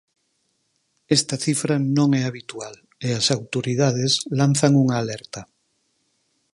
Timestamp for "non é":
1.97-2.21